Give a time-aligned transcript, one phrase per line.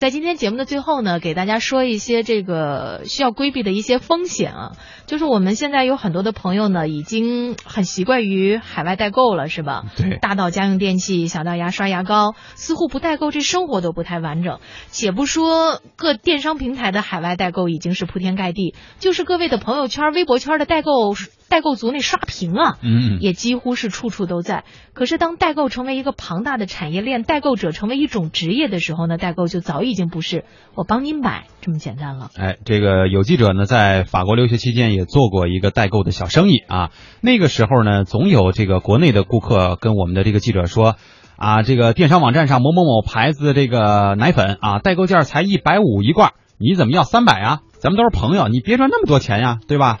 [0.00, 4.72] 在今天节目的最后呢，给大家说一些这个需要规避的一些风险啊，
[5.04, 9.84] 就是我们现在有很多的朋友呢，已经很习惯于海外代购了，是吧？
[9.98, 14.58] 对，大到家用电器，小到牙刷牙膏，似乎不代购这生活都不太完整。
[14.88, 21.12] 且不说各电商平台的海外代购已经是铺天盖地，就是各位的朋友圈、微博圈的代购
[21.50, 24.64] 代购族那刷屏啊，嗯，也几乎是处处都在。
[24.94, 30.44] 可是当代购成为一个庞大的产业链，代购者成为一种职业的时候呢，代购就早已经不是
[30.76, 32.30] 我帮你买这么简单了。
[32.36, 36.90] 哎，这个有记者呢在法国留学期间也做过一个代购的小生意啊。
[37.20, 40.94] 那个时候呢，总有这个国内的顾客跟我们的这个记者说，
[41.34, 47.58] 啊，这个电商网站上某某某牌子的这个奶粉啊，代购价才一百五一罐，你怎么要三百啊？
[47.80, 49.98] 咱们都是朋友，你别赚那么多钱呀，对吧？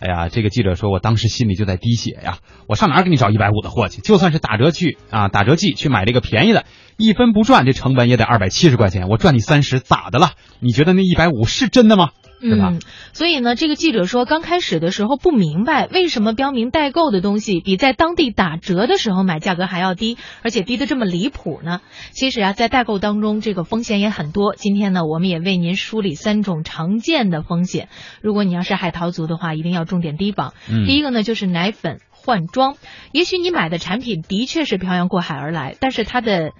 [0.00, 2.38] 哎呀，这个记者说，我当时心里就在滴血呀！
[2.66, 4.00] 我上哪儿给你找一百五的货去？
[4.00, 6.64] 就算是打折去啊，打折季去买这个便宜的，
[6.96, 10.30] 一分不赚，这成本也得二百七十块钱，我赚你三十，咋的了？
[10.58, 12.12] 你觉得那一百五是真的吗？
[12.40, 12.70] 是吧？
[12.72, 12.80] 嗯，
[13.12, 21.80] 所以呢，这个记者说，刚开始的时候不明白为什么标明代购的东西比在当地打折的时候买价格还要低，而且低得这么离谱呢？
[22.12, 24.54] 其实啊，在代购当中，这个风险也很多。
[24.54, 27.88] 今天呢，我们也为您梳理三种常见的风险。
[28.22, 30.54] 如果你要是海淘族的话，一定要重点提防。
[30.70, 32.76] 嗯第一个呢，就是奶粉换装。
[33.12, 36.52] 也许你买的产品的确是漂洋过海而来，但是它的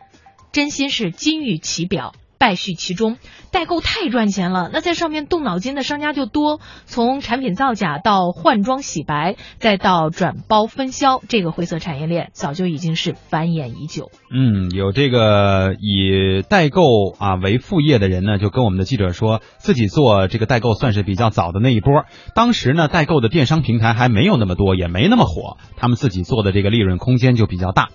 [0.52, 2.12] 真心是金玉其表。
[2.40, 3.18] 败絮其中，
[3.52, 6.58] 代购太赚钱了，那在上面动脑筋的商家就多。
[6.86, 14.10] 从产品造假到换装洗白，再到转包分销，这个灰色产业链早就已经是繁衍已久。
[14.34, 16.80] 嗯，有这个以代购
[17.18, 22.04] 啊为副业的人呢，就跟我们的记者说，自己做这个代购算是比较早的那一波。
[22.34, 27.90] 当时呢，代购的电商平台还没有那么多，也没那么火，他们自己做的这个利润空间就比较大。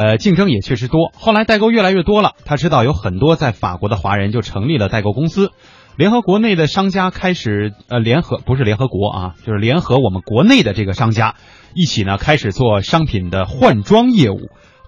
[0.00, 1.12] 呃，竞争也确实多。
[1.12, 5.50] 后来代购越来越多了，他知道有很多在法国的华人就成立了代购公司，
[5.94, 11.34] 联合国内的商家开始呃联合不是联合国啊，就是联合我们国内的这个商家
[11.74, 14.38] 一起呢开始做商品的换装业务。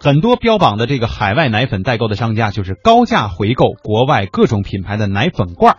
[0.01, 5.79] 很多标榜的这个海外奶粉代购的商家就是高价回购国外各种品牌的奶粉罐儿。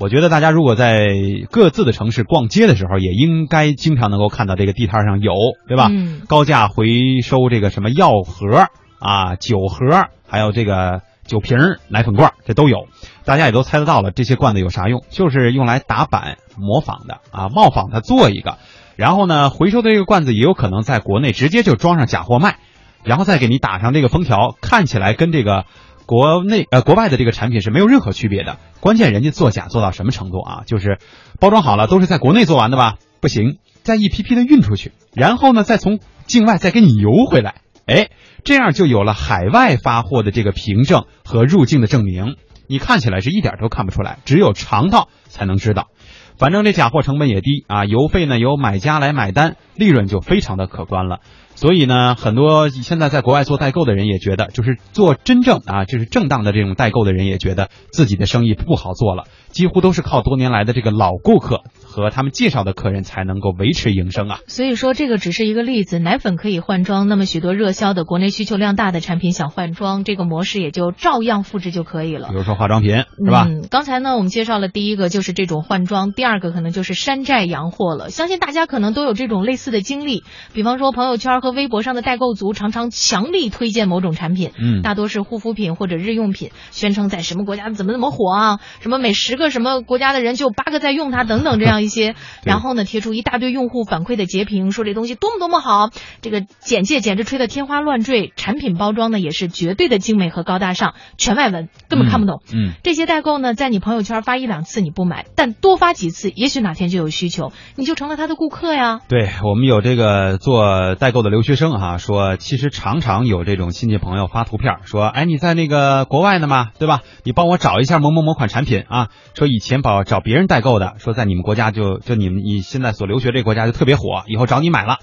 [0.00, 1.08] 我觉得大家如果在
[1.50, 5.32] 各自的城市逛街的时候，也应该经常能够看到这个地摊上有，
[5.66, 5.88] 对吧？
[5.90, 8.68] 嗯高价回收这个什么药盒
[9.00, 12.86] 啊、酒盒，还有这个酒瓶、奶粉罐，这都有。
[13.24, 15.02] 大家也都猜得到了，这些罐子有啥用？
[15.10, 18.56] 就是用来打板模仿的啊，冒仿它做一个。
[18.94, 22.58] 然后呢，回收的这个罐子也有可能在国内直接就装上假货卖，
[23.02, 25.64] 然后再给你打上这个封条，看起来跟这个
[26.08, 28.56] 国内呃国外的这个产品是没有任何区别的。
[28.80, 30.62] 关键人家做假做到什么程度啊？
[30.64, 30.96] 就是
[31.38, 32.94] 包装好了，都是在国内做完的吧？
[33.20, 37.56] 不行，再一批批的运出去，然后呢，再从境外再给你邮回来。
[37.84, 38.08] 哎，
[38.42, 42.36] 这样就有了海外发货的这个凭证和入境的证明。
[42.66, 45.88] 你看起来是一点都看不出来，只有尝到才能知道。
[46.38, 51.20] 反正这假货成本也低啊，邮费呢由买家来买单，利润就非常的可观了。
[51.56, 59.24] 所以呢，很多现在在国外做代购的人也觉得，就是做真正啊，就是正当的这种代购的人也觉得自己的生意不好做了，
[59.58, 64.38] 几乎都是靠多年来的这个老顾客和他们介绍的客人才能够维持营生啊。
[64.46, 72.36] 所以说，这个只是一个例子，奶粉可以换装，那么许多热销的国内需求量大的产品想换装，这个模式也就照样复制就可以了比。
[72.36, 73.46] 如说化妆品是吧？
[73.48, 78.10] 嗯，刚才呢，我们介绍了第一个就是这种换装，第二个可能就是山寨洋货了。
[78.10, 92.14] 相信大家可能都有这种类似的经历，比方说朋友圈和微博上的代购族常常强力推荐某种产品，嗯大多是护肤品或者日用品，宣称在什么国家怎么怎么火啊，什么每十个什么国家的人就有八个在用它等等这样一些，
[92.44, 102.42] 然后呢贴出一大堆用户反馈的截屏，说这东西多么多么好，这个简介简直吹得天花乱坠，产品包装呢也是绝对的精美和高大上，全外文根本看不懂。
[102.52, 109.00] 嗯，这些代购呢，在你朋友圈发一两次你不买，但多发几次，也许哪天就有需求，你就成了他的顾客呀。
[109.08, 117.00] 对我们有这个做代购的留学生哈、说其实常常有这种亲戚朋友发图片说，哎，你在那个国外呢嘛，对吧？
[117.24, 119.08] 你帮我找一下某某某款产品啊。
[119.34, 124.98] 说以前保找别人代购的，说在你们国家就就你们你现在所留学这个国家就特别火，以后找你买了。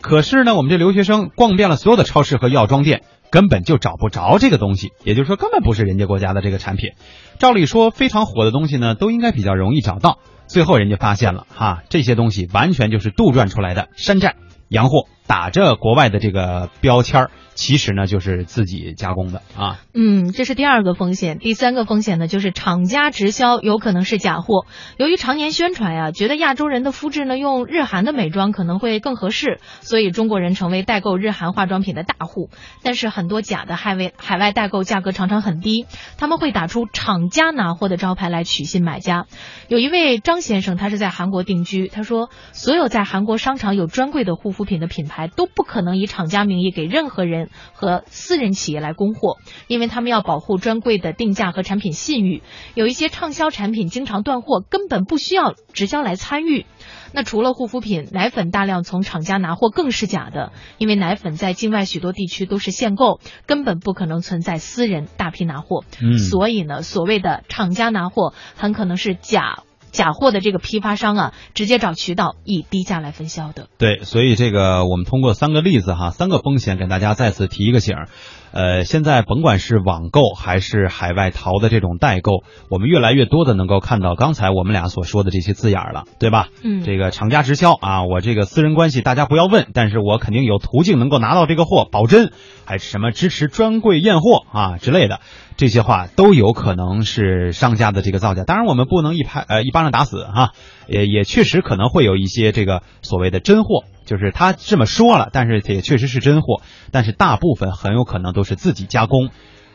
[0.00, 6.92] 可是呢，我们这留学生逛遍了所有的超市和药妆店，根本就找不着这个东西，也就是说根本不是人家国家的这个产品。
[7.38, 10.18] 照理说，非常火的东西呢，都应该比较容易找到。
[10.46, 14.36] 最后人家发现了哈，这些东西完全就是杜撰出来的山寨。
[14.68, 19.80] 洋货，打着国外的这个标签儿，其实呢就是自己加工的啊。
[19.94, 21.38] 嗯，这是第二个风险。
[21.38, 24.66] 第三个风险呢，就是厂家直销有可能是假货。
[24.96, 32.50] 由于常年宣传呀，觉得亚洲人的肤质呢用日韩的美妆可能会更合适，所以中国人成为代购日韩化妆品的大户。
[32.82, 35.86] 但是很多假的海外海外代购价格常常很低，
[36.16, 39.26] 他们会打出厂家拿货的招牌来取信买家。
[39.66, 52.42] 有一位张先生，他是在韩国定居，他说，所有在韩国商场有专柜的护肤品的品牌都不可能以厂家名义给任何人和私人企业来供货，因为他们要保护专柜的定价和产品信誉。
[52.74, 56.66] 有一些畅销产品经常断货，根本不需要直销来参与。
[57.10, 65.84] 那除了护肤品，奶粉大量从厂家拿货更是假的，因为奶粉在境外许多地区都是限购，根本不可能存在私人大批拿货。
[66.02, 69.62] 嗯所以呢，所谓的厂家拿货，很可能是假
[69.92, 73.68] 假货的这个批发商啊，直接找渠道以低价来分销的。
[73.78, 78.08] 对，所以这个我们通过三个例子哈，三个风险给大家再次提一个醒儿。
[78.52, 86.48] 呃，现在甭管是网购还是海外淘的这种代购，我们越来越多的能够看到刚才我们俩所说的这些字眼儿了，对吧？
[86.62, 92.32] 嗯这个厂家直销啊，我这个私人关系大家不要问，但是我肯定有途径能够拿到这个货，保真，
[92.64, 95.20] 还是什么支持专柜验货啊之类的，
[95.56, 98.44] 这些话都有可能是商家的这个造假。
[98.44, 100.52] 当然，我们不能一拍呃一巴掌打死哈、
[100.88, 109.28] 也也确实可能会有一些这个所谓的真货，就是他这么说了，但是也确实是真货，但是大部分很有可能都是自己加工，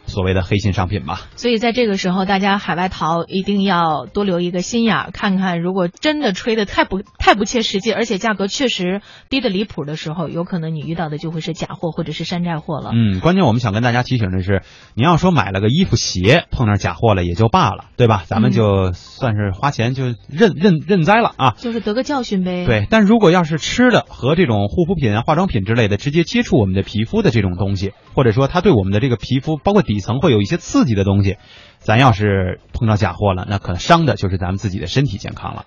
[0.06, 1.22] 所谓的黑心商品吧。
[1.36, 12.92] 所以在这个时候，大家海外淘一定要多留一个心眼儿，看看如果真的吹的太不太不切实际，而且价格确实低的离谱的时候，有可能你遇到的就会是假货或者是山寨货了。
[12.94, 14.62] 嗯，关键我们想跟大家提醒的是，
[14.96, 18.24] 你要说买了个衣服鞋碰上假货了也就罢了，对吧？
[18.26, 21.52] 咱们就算是花钱就认认认栽了啊。
[21.58, 31.38] 就是得个教训呗。，对，但如果要是吃的和这种护肤品啊、化妆品之类的直接接触我们的皮肤的这种东西，或者说它对我们的这个皮肤，包括底层会有一些刺激的东西，
[31.78, 35.62] 咱要是碰到假货了，那可能伤的就是咱们自己的身体健康了。